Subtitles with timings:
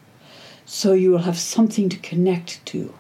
[0.64, 2.94] so you will have something to connect to,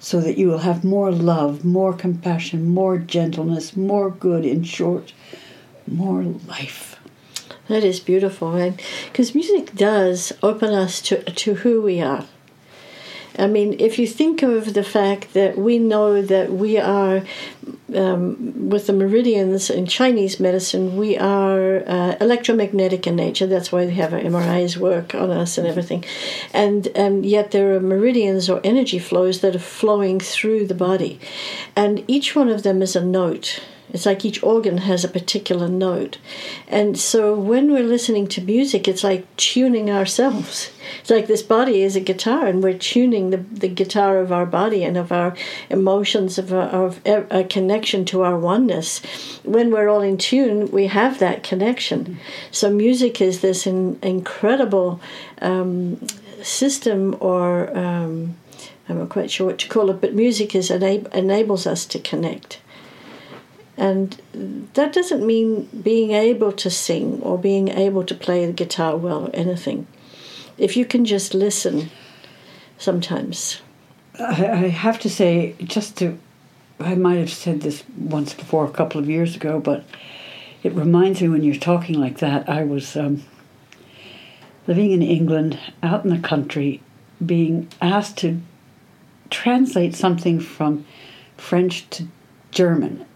[0.00, 5.12] so that you will have more love, more compassion, more gentleness, more good, in short,
[5.86, 6.96] more life.
[7.68, 8.82] That is beautiful, right?
[9.06, 12.24] Because music does open us to, to who we are.
[13.38, 17.22] I mean, if you think of the fact that we know that we are,
[17.94, 23.46] um, with the meridians in Chinese medicine, we are uh, electromagnetic in nature.
[23.46, 26.04] That's why we have our MRIs work on us and everything.
[26.52, 31.20] And um, yet there are meridians or energy flows that are flowing through the body.
[31.76, 33.60] And each one of them is a note.
[33.92, 36.18] It's like each organ has a particular note.
[36.68, 40.70] And so when we're listening to music, it's like tuning ourselves.
[41.00, 44.46] It's like this body is a guitar, and we're tuning the, the guitar of our
[44.46, 45.36] body and of our
[45.68, 49.00] emotions, of, our, of a connection to our oneness.
[49.44, 52.18] When we're all in tune, we have that connection.
[52.50, 55.00] So music is this in, incredible
[55.40, 56.06] um,
[56.42, 57.76] system or.
[57.76, 58.36] Um,
[58.88, 62.00] I'm not quite sure what to call it, but music is enab- enables us to
[62.00, 62.60] connect.
[63.80, 64.20] And
[64.74, 69.28] that doesn't mean being able to sing or being able to play the guitar well
[69.28, 69.86] or anything.
[70.58, 71.88] If you can just listen
[72.76, 73.62] sometimes.
[74.18, 74.34] I,
[74.68, 76.18] have to say, just to,
[76.78, 79.82] I might have said this once before a couple of years ago, but
[80.62, 82.50] it reminds me when you're talking like that.
[82.50, 83.24] I was um,
[84.66, 86.82] living in England, out in the country,
[87.24, 88.42] being asked to
[89.30, 90.84] translate something from
[91.38, 92.08] French to
[92.50, 93.06] German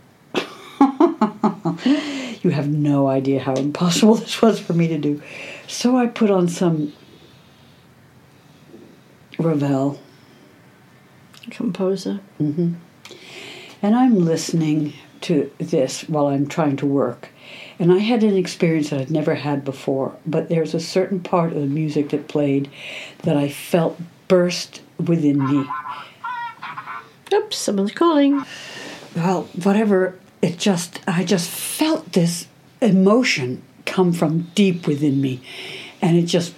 [2.42, 5.22] you have no idea how impossible this was for me to do.
[5.66, 6.92] So I put on some
[9.38, 9.98] Ravel.
[11.50, 12.20] Composer.
[12.40, 12.74] Mm-hmm.
[13.82, 17.28] And I'm listening to this while I'm trying to work.
[17.78, 21.52] And I had an experience that I'd never had before, but there's a certain part
[21.52, 22.70] of the music that played
[23.22, 23.98] that I felt
[24.28, 25.66] burst within me.
[27.32, 28.44] Oops, someone's calling.
[29.16, 32.46] Well, whatever it just I just felt this
[32.82, 35.40] emotion come from deep within me,
[36.02, 36.54] and it just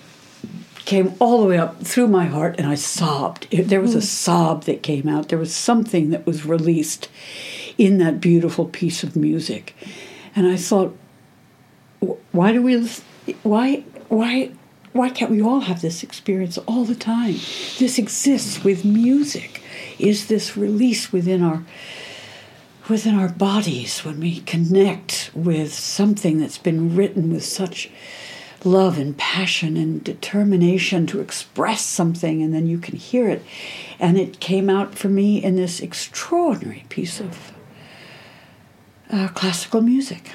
[0.85, 3.49] came all the way up through my heart, and I sobbed.
[3.51, 4.05] There was a hmm.
[4.05, 5.29] sob that came out.
[5.29, 7.09] There was something that was released
[7.79, 9.77] in that beautiful piece of music,
[10.35, 10.97] and I thought,
[12.33, 12.89] why do we?
[13.45, 13.85] Why?
[14.09, 14.51] Why?
[14.95, 17.35] Why can't we all have this experience all the time?
[17.79, 19.63] This exists with music.
[19.99, 21.63] Is this release within our
[22.89, 27.91] within our bodies when we connect with something that's been written with such
[28.65, 33.43] love and passion and determination to express something, and then you can hear it.
[33.99, 37.53] And it came out for me in this extraordinary piece of
[39.11, 40.33] uh, classical music.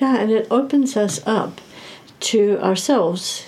[0.00, 1.60] Yeah, and it opens us up
[2.18, 3.44] to ourselves.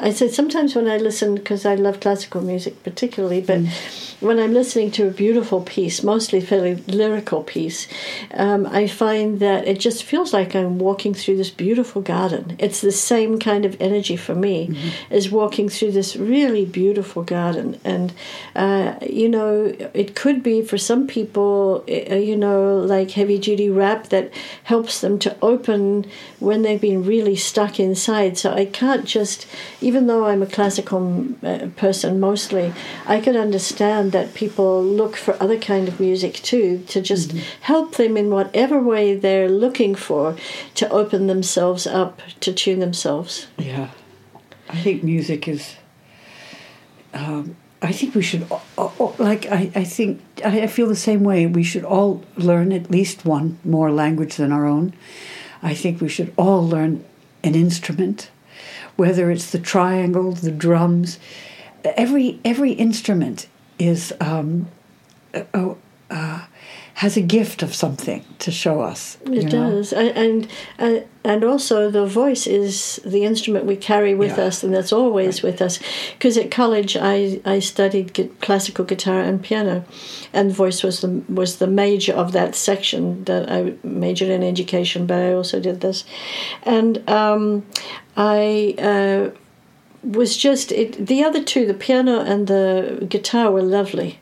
[0.00, 4.09] I said sometimes when I listen, because I love classical music particularly, but mm.
[4.20, 7.88] When I'm listening to a beautiful piece, mostly fairly lyrical piece,
[8.34, 12.56] um, I find that it just feels like I'm walking through this beautiful garden.
[12.58, 15.14] It's the same kind of energy for me mm-hmm.
[15.14, 17.80] as walking through this really beautiful garden.
[17.82, 18.12] And,
[18.54, 23.70] uh, you know, it could be for some people, uh, you know, like heavy duty
[23.70, 24.32] rap that
[24.64, 26.04] helps them to open
[26.40, 28.36] when they've been really stuck inside.
[28.36, 29.46] So I can't just,
[29.80, 32.74] even though I'm a classical uh, person mostly,
[33.06, 37.96] I could understand that people look for other kind of music too to just help
[37.96, 40.36] them in whatever way they're looking for
[40.74, 43.46] to open themselves up to tune themselves.
[43.58, 43.90] Yeah,
[44.68, 45.76] I think music is.
[47.12, 50.86] Um, I think we should, a- a- a- like, I, I think, I I feel
[50.88, 51.46] the same way.
[51.46, 54.92] We should all learn at least one more language than our own.
[55.62, 57.04] I think we should all learn
[57.42, 58.30] an instrument,
[58.96, 61.18] whether it's the triangle, the drums.
[61.84, 63.46] Every, every instrument
[63.80, 64.68] is, um,
[65.34, 65.74] uh,
[66.10, 66.44] uh,
[66.94, 69.16] has a gift of something to show us.
[69.24, 69.48] It know?
[69.48, 70.48] does, and and
[70.78, 74.48] uh, and also the voice is the instrument we carry with Yeah.
[74.48, 75.78] us, and that's always with us.
[76.12, 79.84] Because at college, I I studied classical guitar and piano,
[80.34, 83.24] and voice was the was the major of that section.
[83.24, 86.04] That I majored in education, but I also did this,
[86.64, 87.64] and um,
[88.16, 88.74] I.
[88.78, 89.30] Uh,
[90.02, 94.18] was just it, the other two, the piano and the guitar, were lovely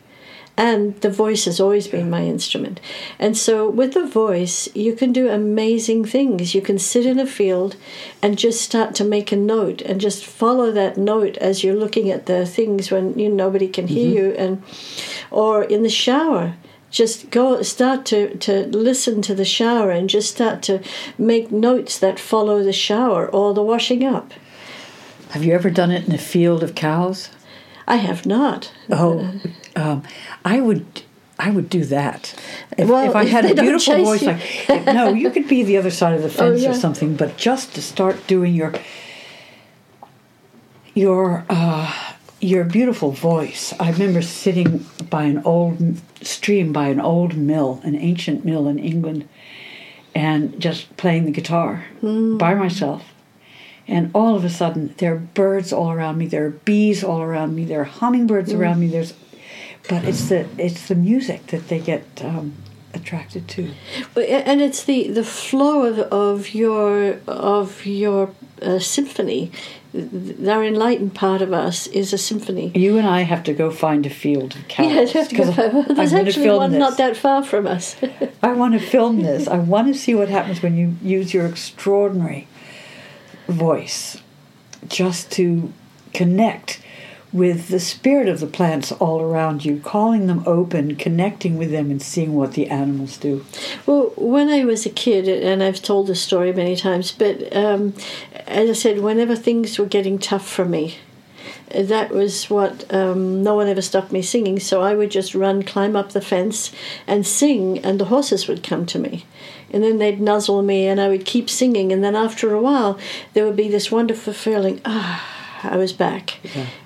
[0.59, 2.81] and the voice has always been my instrument.
[3.17, 6.53] And so with the voice, you can do amazing things.
[6.53, 7.77] You can sit in a field
[8.21, 12.11] and just start to make a note and just follow that note as you're looking
[12.11, 14.19] at the things when you nobody can hear mm-hmm.
[14.19, 14.63] you and
[15.31, 16.57] or in the shower.
[16.91, 20.83] Just go start to, to listen to the shower and just start to
[21.17, 24.33] make notes that follow the shower or the washing up.
[25.31, 27.31] Have you ever done it in a field of cows?
[27.87, 28.73] I have not.
[28.91, 29.41] Oh,
[29.77, 30.03] um,
[30.45, 31.03] I would.
[31.41, 32.35] I would do that
[32.77, 34.23] if, Well, if I had they a beautiful voice.
[34.23, 34.37] you.
[34.69, 36.71] Like no, you could be the other side of the fence yeah.
[36.71, 38.73] or something, but just to start doing your
[40.95, 41.95] your uh,
[42.41, 43.73] your beautiful voice.
[43.79, 48.79] I remember sitting by an old stream by an old mill, an ancient mill in
[48.81, 49.29] England,
[50.17, 53.05] and just playing the guitar by myself.
[53.89, 56.27] And all of a sudden, there are birds all around me.
[56.27, 57.65] There are bees all around me.
[57.65, 58.89] There are hummingbirds around me.
[58.89, 59.15] There's,
[59.89, 62.53] but it's the it's the music that they get um,
[62.93, 63.71] attracted to.
[64.13, 68.31] But and it's the the flow of of your of your
[68.61, 69.51] uh, symphony.
[69.95, 72.73] Our enlightened part of us is a symphony.
[72.75, 74.87] You and I have to go find a field of cows.
[74.87, 76.79] Yeah, I'd have to go I'm there's gonna actually one this.
[76.79, 77.97] not that far from us.
[78.43, 79.49] I want to film this.
[79.57, 82.47] I want to see what happens when you use your extraordinary
[83.49, 84.23] voice
[84.87, 85.73] just to
[86.15, 86.81] connect
[87.33, 91.91] with the spirit of the plants all around you, calling them open, connecting with them,
[91.91, 93.45] and seeing what the animals do.
[93.85, 97.95] Well, when I was a kid, and I've told this story many times, but um,
[98.47, 100.99] as I said, whenever things were getting tough for me,
[101.75, 104.59] that was what um, no one ever stopped me singing.
[104.59, 106.73] So I would just run, climb up the fence,
[107.07, 109.27] and sing, and the horses would come to me.
[109.71, 111.93] And then they'd nuzzle me, and I would keep singing.
[111.93, 112.99] And then after a while,
[113.35, 115.25] there would be this wonderful feeling ah,
[115.63, 116.39] I was back.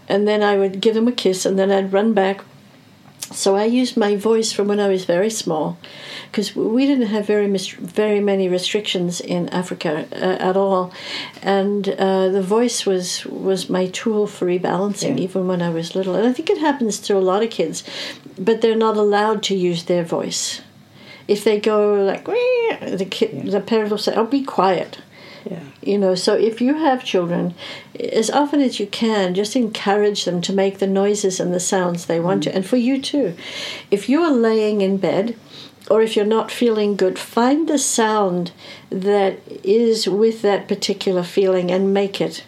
[0.08, 2.44] And then I would give them a kiss, and then I'd run back,
[3.30, 5.76] so I used my voice from when I was very small,
[6.30, 7.46] because we didn't have very
[7.80, 10.92] very many restrictions in Africa uh, at all,
[11.42, 15.24] and uh, the voice was was my tool for rebalancing Yeah.
[15.24, 16.14] even when I was little.
[16.14, 17.84] And I think it happens to a lot of kids,
[18.38, 20.60] but they're not allowed to use their voice.
[21.28, 24.98] If they go like the kid, the parent will say, "Oh, be quiet."
[25.44, 25.60] Yeah.
[25.82, 27.54] You know, so if you have children,
[27.98, 32.06] as often as you can, just encourage them to make the noises and the sounds
[32.06, 32.50] they want to.
[32.50, 32.56] Mm.
[32.56, 33.34] And for you too.
[33.90, 35.36] If you are laying in bed
[35.90, 38.52] or if you're not feeling good, find the sound
[38.90, 42.44] that is with that particular feeling and make it.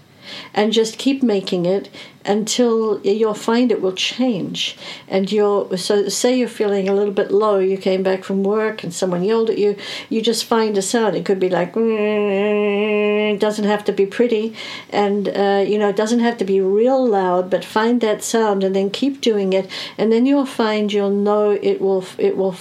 [0.54, 1.90] And just keep making it
[2.24, 4.76] until you'll find it will change.
[5.08, 8.82] And you'll, so say you're feeling a little bit low, you came back from work
[8.82, 9.76] and someone yelled at you,
[10.08, 11.16] you just find a sound.
[11.16, 14.54] It could be like, it doesn't have to be pretty,
[14.90, 18.64] and uh, you know, it doesn't have to be real loud, but find that sound
[18.64, 19.68] and then keep doing it.
[19.98, 22.56] And then you'll find you'll know it will, it will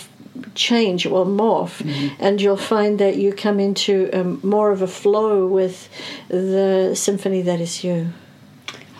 [0.56, 1.86] change, it will morph,
[2.20, 5.90] and you'll find that you come into um, more of a flow with
[6.28, 8.14] the symphony that is you.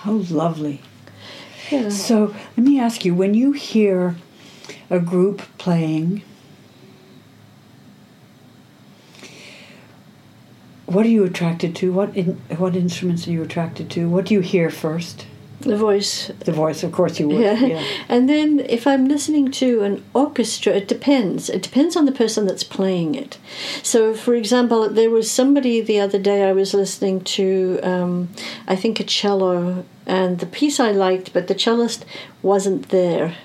[0.04, 0.82] How lovely.
[1.72, 1.88] Yeah.
[1.88, 4.18] So let me ask you when you hear
[4.90, 6.24] a group playing,
[10.86, 11.94] what are you attracted to?
[11.94, 14.10] What in, what instruments are you attracted to?
[14.10, 15.26] What do you hear first?
[15.62, 16.30] The voice.
[16.40, 17.40] The voice, of course you would.
[17.40, 17.54] Yeah.
[17.66, 17.84] yeah.
[18.10, 21.50] And then if I'm listening to an orchestra, it depends.
[21.50, 23.38] It depends on the person that's playing it.
[23.82, 28.30] So, for example, there was somebody the other day I was listening to, um,
[28.68, 32.04] I think, a cello, and the piece I liked, but the cellist
[32.42, 33.36] wasn't there.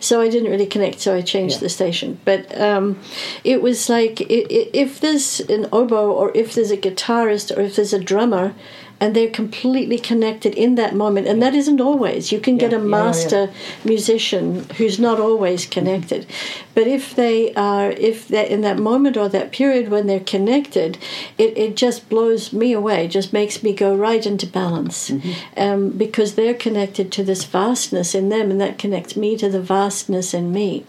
[0.00, 1.60] So I didn't really connect, so I changed Yeah.
[1.60, 2.18] the station.
[2.24, 2.98] But um,
[3.42, 7.60] it was like i- i- if there's an oboe, or if there's a guitarist, or
[7.60, 8.54] if there's a drummer,
[9.00, 11.26] and they're completely connected in that moment.
[11.26, 12.32] And that isn't always.
[12.32, 12.90] You can get Yeah, a yeah, yeah.
[12.90, 13.50] master
[13.84, 16.26] musician who's not always connected.
[16.74, 20.98] But if they are, if they're in that moment or that period when they're connected,
[21.38, 25.12] it, it just blows me away, It just makes me go right into balance
[25.56, 29.60] um, because they're connected to this vastness in them and that connects me to the
[29.60, 30.84] vastness in me.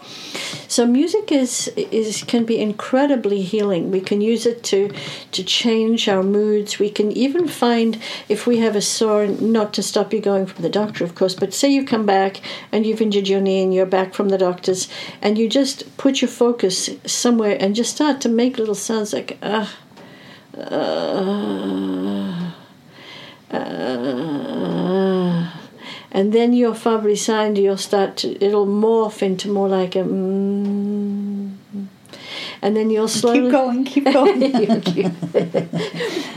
[0.68, 3.92] So music is is can be incredibly healing.
[3.92, 4.92] We can use it to
[5.32, 6.80] to change our moods.
[6.80, 7.95] We can even find
[8.30, 11.36] if we have a sore, not to stop you going from the doctor, of course,
[11.36, 14.38] but say you come back and you've injured your knee and you're back from the
[14.38, 14.88] doctor's,
[15.22, 19.38] and you just put your focus somewhere and just start to make little sounds like
[19.42, 19.78] ah.
[20.58, 22.52] Uh,
[23.52, 25.52] uh,
[26.12, 30.95] and then your Fabry sound, you'll start to, it'll morph into more like a mm,
[32.66, 35.16] and then you'll slowly Keep going, keep going.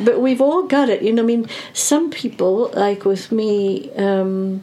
[0.05, 1.01] but we've all got it.
[1.01, 4.63] You know, I mean, some people, like with me, um,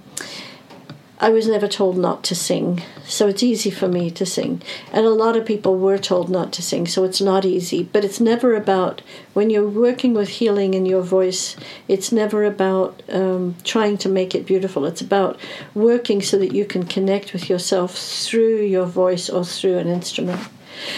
[1.20, 4.62] I was never told not to sing, so it's easy for me to sing.
[4.94, 7.82] And a lot of people were told not to sing, so it's not easy.
[7.82, 9.02] But it's never about,
[9.34, 11.56] when you're working with healing in your voice,
[11.88, 14.86] it's never about um, trying to make it beautiful.
[14.86, 15.40] It's about
[15.74, 20.42] working so that you can connect with yourself through your voice or through an instrument.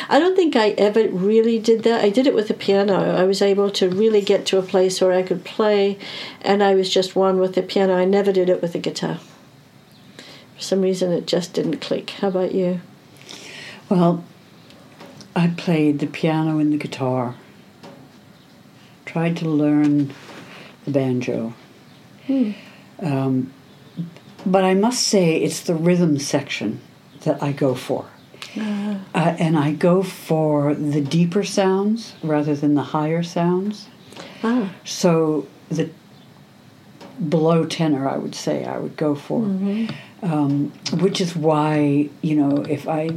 [0.10, 2.03] I don't think I ever really did that.
[2.03, 3.15] I did it with the piano.
[3.15, 5.98] I was able to really get to a place where I could play,
[6.41, 7.96] and I was just one with the piano.
[7.96, 9.19] I never did it with the guitar.
[10.55, 12.10] For some reason, it just didn't click.
[12.10, 12.81] How about you?
[13.89, 14.24] Well,
[15.36, 17.36] I played the piano and the guitar.
[19.05, 20.13] Tried to learn
[20.86, 21.53] the banjo.
[23.00, 23.53] Um,
[24.46, 26.81] but I must say, it's the rhythm section
[27.22, 28.07] that I go for.
[28.56, 33.88] Uh, and I go for the deeper sounds rather than the higher sounds.
[34.44, 35.89] Ah, So the
[37.30, 39.44] below tenor, I would say, I would go for,
[40.22, 43.10] um, which is why you know if I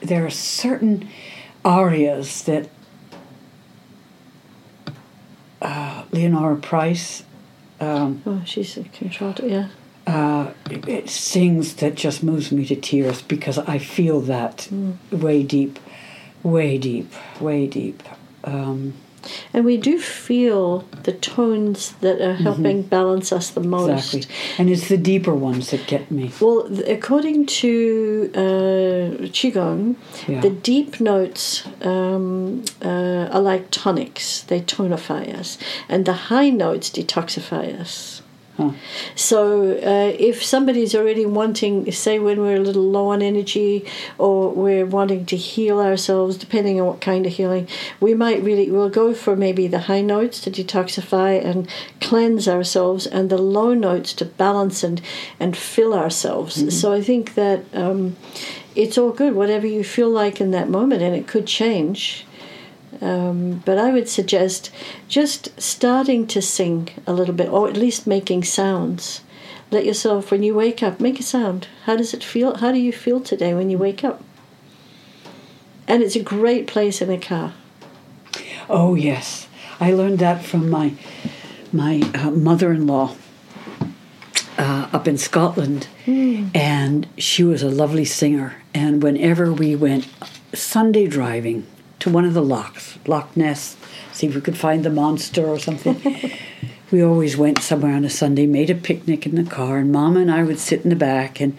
[0.00, 1.08] there are certain
[1.64, 2.68] arias that
[5.62, 7.22] uh, Leonora Price
[7.80, 9.46] um, oh, she's a contralto.
[9.46, 9.68] Yeah.
[10.90, 14.68] It, sings that just moves me to tears because I feel that
[15.10, 15.78] way deep,
[16.42, 18.02] way deep, way deep.
[18.44, 18.94] Um,
[19.52, 24.14] And we do feel the tones that are helping balance us the most.
[24.14, 26.32] exactly, and it's the deeper ones that get me.
[26.40, 30.40] Well, according to uh, Qigong, Yeah.
[30.40, 36.88] the deep notes um, uh, are like tonics, they tonify us, and the high notes
[36.90, 38.19] detoxify us.
[39.14, 43.84] So, uh, if somebody's already wanting, say, when we're a little low on energy
[44.18, 47.68] or we're wanting to heal ourselves, depending on what kind of healing,
[48.00, 51.68] we might really, we'll go for maybe the high notes to detoxify and
[52.00, 55.00] cleanse ourselves, and the low notes to balance and,
[55.38, 56.78] and fill ourselves.
[56.78, 58.16] So, I think that um,
[58.74, 62.24] it's all good, whatever you feel like in that moment, and it could change.
[63.00, 64.70] Um, but I would suggest
[65.08, 69.22] just starting to sing a little bit, or at least making sounds.
[69.70, 71.68] Let yourself, when you wake up, make a sound.
[71.84, 72.56] How does it feel?
[72.56, 74.22] How do you feel today when you wake up?
[75.86, 77.54] And it's a great place in a car.
[78.68, 80.94] Oh yes, I learned that from my
[81.72, 83.14] my uh, mother-in-law
[84.58, 88.56] uh, up in Scotland, and she was a lovely singer.
[88.74, 90.08] And whenever we went
[90.52, 91.66] Sunday driving
[92.00, 93.76] to one of the lochs, Loch Ness,
[94.12, 96.00] see if we could find the monster or something.
[96.90, 100.20] we always went somewhere on a Sunday, made a picnic in the car, and Mama
[100.20, 101.56] and I would sit in the back, and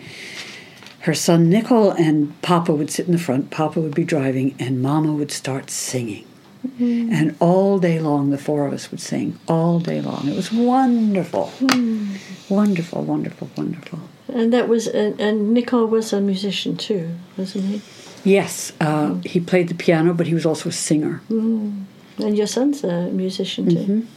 [1.02, 3.50] her son Nickel and Papa would sit in the front.
[3.50, 6.26] Papa would be driving, and Mama would start singing.
[6.68, 7.12] Mm-hmm.
[7.12, 10.28] And all day long, the four of us would sing all day long.
[10.28, 12.18] It was wonderful, mm.
[12.50, 14.00] wonderful, wonderful, wonderful.
[14.28, 17.82] And that was, and, and Nicole was a musician too, wasn't he?
[18.24, 21.22] Yes, uh, he played the piano, but he was also a singer.
[21.30, 21.88] And
[22.38, 24.08] your son's a musician too.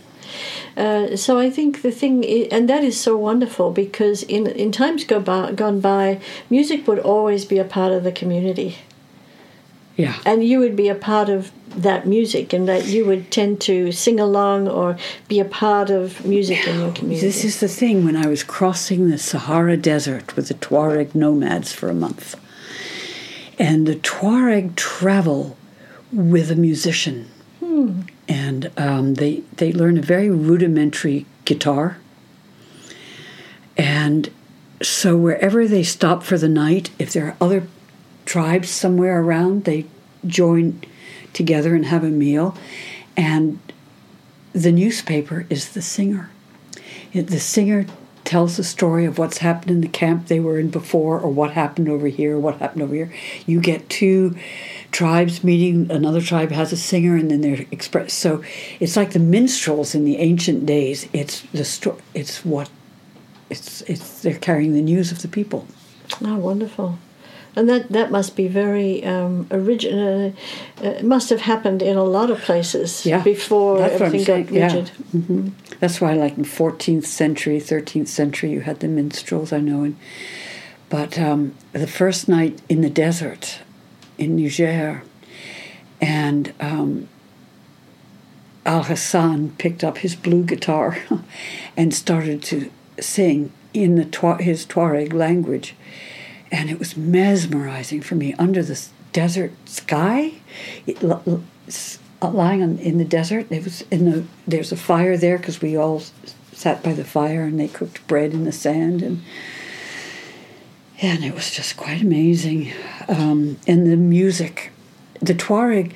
[0.77, 4.73] Uh, so I think the thing, i and that is so wonderful because in in
[4.73, 6.21] times go by, gone by,
[6.51, 8.77] music would always be a part of the community,
[9.97, 13.61] Yeah, and you would be a part of that music, and that you would tend
[13.61, 14.97] to sing along or
[15.29, 17.27] be a part of music in your community.
[17.27, 18.05] this is the thing.
[18.05, 22.35] When I was crossing the Sahara Desert with the Tuareg nomads for a month,
[23.59, 25.57] and the Tuareg travel
[26.13, 27.29] with a musician,
[28.29, 31.99] and um, they they learn a very rudimentary guitar,
[33.77, 34.31] and
[34.83, 37.67] so wherever they stop for the night, if there are other
[38.27, 39.87] tribes somewhere around, they
[40.27, 40.81] join
[41.33, 42.57] together and have a meal,
[43.17, 43.59] and
[44.53, 46.31] the newspaper is the singer.
[47.13, 47.87] It, the singer
[48.25, 51.53] tells the story of what's happened in the camp they were in before, or what
[51.53, 53.13] happened over here, what happened over here.
[53.47, 54.37] You get two
[54.93, 55.91] tribes meeting.
[55.91, 58.19] Another tribe has a singer, and then they're expressed.
[58.19, 58.43] So
[58.81, 61.09] it's like the minstrels in the ancient days.
[61.13, 62.71] It's the sto- It's what.
[63.51, 65.67] It's it's they're carrying the news of the people.
[66.23, 66.99] Oh, wonderful.
[67.57, 70.35] And that, that must be very um, original.
[70.83, 74.49] Uh, it must have happened in a lot of places Yeah, before that's everything got
[74.49, 74.65] saying, yeah.
[74.67, 74.89] rigid.
[74.89, 79.85] hmm That's why, like in 14th century, 13th century, you had the minstrels, I know.
[79.85, 79.97] And,
[80.89, 83.61] but um, the first night in the desert
[84.19, 85.03] in Niger,
[86.01, 87.09] and um,
[88.67, 90.99] Al Hassan picked up his blue guitar
[91.77, 92.71] and started to
[93.01, 95.75] sing in the Twa- his Tuareg language.
[96.53, 100.35] And it was mesmerizing for me under this desert sky.
[100.87, 104.25] It, uh, lying on, in the desert, it was in the.
[104.47, 106.03] There's a fire there because we all
[106.53, 109.23] sat by the fire and they cooked bread in the sand and
[111.03, 112.73] and it was just quite amazing.
[113.09, 114.73] Um, and the music,
[115.21, 115.93] the Tuareg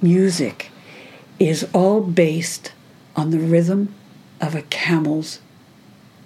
[0.00, 0.70] music,
[1.38, 2.72] is all based
[3.14, 3.94] on the rhythm
[4.40, 5.40] of a camel's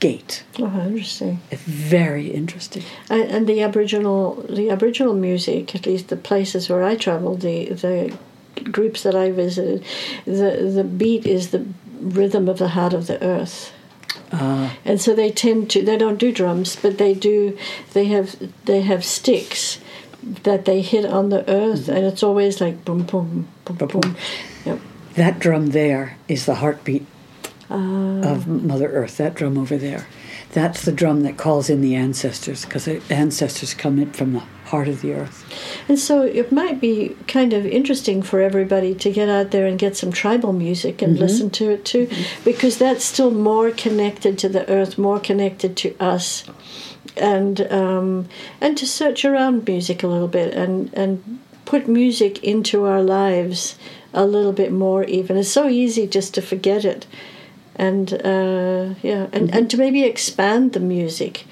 [0.02, 0.42] gait.
[0.58, 1.40] Oh, interesting.
[1.52, 2.82] Very interesting.
[3.08, 7.66] And, and the Aboriginal, the Aboriginal music, at least the places where I travelled, the
[7.66, 8.18] the
[8.64, 9.84] groups that I visited,
[10.24, 11.64] the the beat is the
[12.00, 13.72] rhythm of the heart of the earth.
[14.34, 14.76] Ah.
[14.84, 17.56] and so they tend to they don't do drums, but they do
[17.92, 18.28] they have
[18.64, 19.78] they have sticks
[20.42, 21.96] that they hit on the earth, mm-hmm.
[21.96, 24.00] and it's always like boom boom boom Boom, boom.
[24.00, 24.16] boom.
[24.64, 24.80] Yep.
[25.14, 27.06] That drum there is the heartbeat
[27.72, 29.16] Uh, of Mother Earth.
[29.16, 30.06] That drum over there,
[30.52, 34.42] that's the drum that calls in the ancestors because the ancestors come in from the
[34.66, 35.44] heart of the earth.
[35.88, 39.78] And so it might be kind of interesting for everybody to get out there and
[39.78, 42.08] get some tribal music and listen to it too,
[42.44, 46.44] because that's still more connected to the earth, more connected to us,
[47.16, 48.28] and um,
[48.60, 53.78] and to search around music a little bit and and put music into our lives
[54.14, 55.04] a little bit more.
[55.04, 57.06] Even it's so easy just to forget it,
[57.76, 61.44] and uh, yeah, and and to maybe expand the music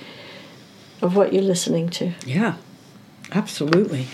[1.02, 2.12] of what you're listening to.
[2.26, 2.56] Yeah,
[3.32, 4.06] absolutely,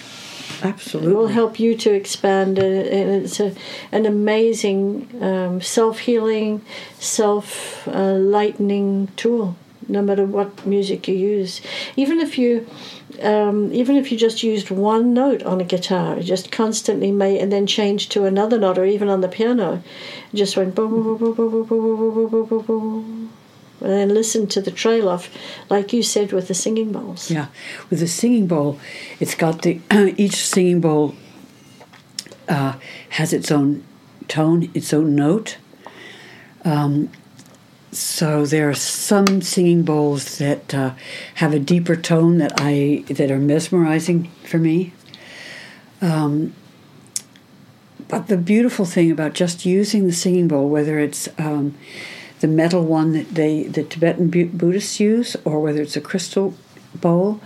[0.63, 1.13] absolutely.
[1.13, 3.55] It will help you to expand, uh, and it's a,
[3.93, 6.65] an amazing um, self healing,
[6.99, 9.57] self uh, lightening tool.
[9.89, 11.61] No matter what music you use,
[11.97, 12.67] even if you,
[13.23, 17.53] um, even if you just used one note on a guitar, just constantly may and
[17.53, 19.83] then change to another note, or even on the piano,
[20.35, 23.33] just went boom, boom, boom, boom, boom, boom, boom, boom, boom, boom, boom,
[23.81, 25.31] and then listen to the trail off,
[25.71, 27.31] like you said with the singing bowls.
[27.31, 27.47] Yeah,
[27.91, 28.81] with the singing bowl,
[29.21, 29.81] it's got the
[30.17, 31.15] each singing bowl
[32.49, 32.75] uh,
[33.11, 33.85] has its own
[34.29, 35.59] tone, its own note.
[36.65, 37.11] Um,
[37.97, 40.95] so there are some singing bowls that uh,
[41.37, 44.93] have a deeper tone that I that are mesmerizing for me.
[46.01, 46.55] Um,
[48.09, 51.75] but the beautiful thing about just using the singing bowl, whether it's um,
[52.41, 56.55] the metal one that they the Tibetan Bu- Buddhists use, or whether it's a crystal
[56.95, 57.41] bowl,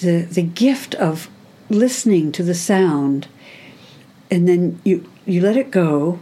[0.00, 1.28] the the gift of
[1.68, 3.28] listening to the sound,
[4.30, 6.18] and then you you let it go.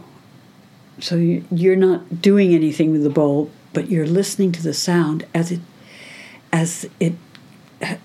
[0.99, 5.25] So you, you're not doing anything with the bowl, but you're listening to the sound
[5.33, 5.59] as it
[6.51, 7.13] as it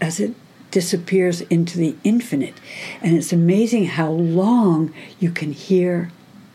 [0.00, 0.34] as it
[0.70, 2.54] disappears into the infinite,
[3.00, 6.10] and it's amazing how long you can hear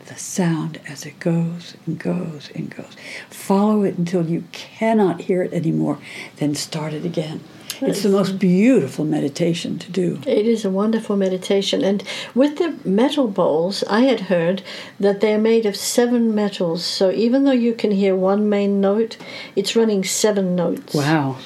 [0.06, 2.96] the sound as it goes and goes and goes.
[3.28, 5.98] Follow it until you cannot hear it anymore,
[6.36, 7.40] then start it again.
[7.80, 10.20] It's the most beautiful meditation to do.
[10.26, 11.82] It is a wonderful meditation.
[11.84, 12.02] And
[12.34, 14.62] with the metal bowls, I had heard
[15.00, 16.84] that they're made of seven metals.
[16.84, 19.16] So even though you can hear one main note,
[19.54, 20.94] it's running seven notes.
[20.94, 21.36] Wow.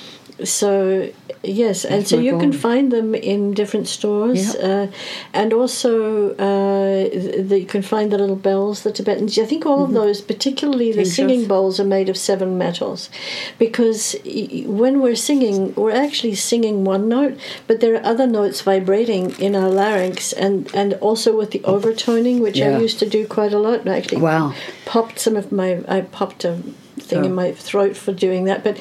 [0.45, 1.09] So
[1.43, 4.67] yes, and That's so you can find them in different stores, Yeah.
[4.69, 4.87] uh,
[5.33, 9.39] and also uh, you can find the little bells, the Tibetans.
[9.39, 13.11] I think all of those, particularly the singing bowls, are made of seven metals,
[13.59, 18.61] because y- when we're singing, we're actually singing one note, but there are other notes
[18.63, 22.77] vibrating in our larynx, and and also with the overtoning, which Yeah.
[22.77, 23.81] I used to do quite a lot.
[23.81, 24.53] And I actually Wow.
[24.85, 26.59] popped some of my I popped a
[26.99, 27.35] thing in Oh.
[27.43, 28.77] my throat for doing that, but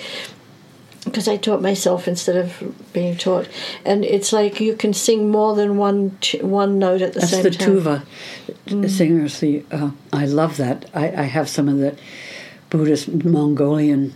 [1.10, 3.48] because I taught myself instead of being taught,
[3.86, 7.43] and it's like you can sing more than one one note at the That's same
[7.43, 7.84] the time.
[7.84, 8.06] That's
[8.65, 9.39] the tuva singers.
[9.39, 10.89] The uh, I love that.
[10.93, 11.98] I, I have some of the
[12.69, 14.13] Buddhist Mongolian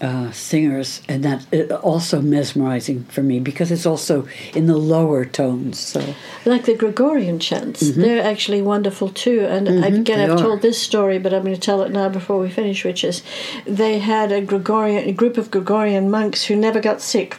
[0.00, 5.78] uh, singers, and that also mesmerizing for me because it's also in the lower tones.
[5.78, 9.40] So, like the Gregorian chants, they're actually wonderful too.
[9.40, 10.42] And again, I've are.
[10.42, 13.22] told this story, but I'm going to tell it now before we finish, which is
[13.66, 17.38] they had a Gregorian, a group of Gregorian monks who never got sick.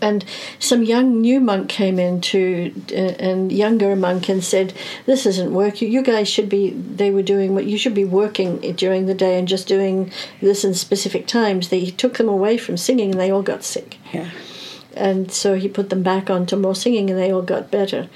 [0.00, 0.24] And
[0.58, 4.72] some young new monk came in to, uh, and younger monk and said,
[5.06, 5.82] "This isn't work.
[5.82, 9.38] You, guys should be." They were doing what you should be working during the day
[9.38, 11.68] and just doing this in specific times.
[11.68, 14.30] They took them away from singing, and they all got sick yeah.
[14.94, 18.08] and so he put them back onto more singing and they all got better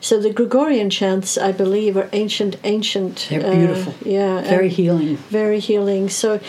[0.00, 3.94] so the gregorian chants i believe are ancient ancient They're uh, beautiful.
[4.04, 5.16] yeah Very healing.
[5.16, 6.40] very healing so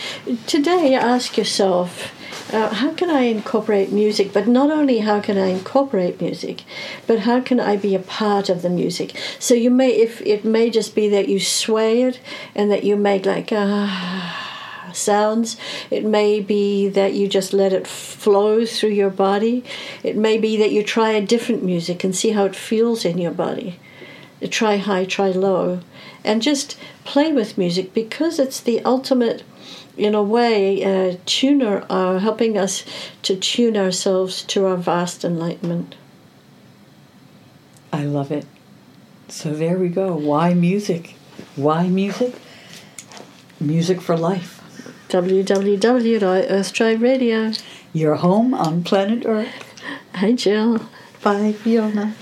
[0.46, 2.12] today ask yourself
[2.52, 4.32] uh, how can I incorporate music?
[4.32, 6.64] But not only how can I incorporate music,
[7.06, 9.16] but how can I be a part of the music?
[9.38, 12.20] So you may, if it may just be that you sway it
[12.54, 14.48] and that you make like ah
[14.94, 15.56] sounds.
[15.90, 19.64] It may be that you just let it flow through your body.
[20.02, 23.18] It may be that you try a different music and see how it feels in
[23.18, 23.78] your body.
[24.48, 25.80] Try high, try low,
[26.24, 29.42] and just play with music because it's the ultimate,
[29.96, 32.84] in a way, uh, tuner, uh, helping us
[33.22, 35.94] to tune ourselves to our vast enlightenment.
[37.92, 38.46] I love it.
[39.28, 40.14] So there we go.
[40.14, 41.16] Why music?
[41.56, 42.34] Why music?
[43.60, 44.62] Music for life.
[45.08, 47.52] www.earthtribe Radio.
[47.92, 49.74] Your home on planet Earth.
[50.14, 50.88] Hi, Jill.
[51.22, 52.14] Bye, Fiona.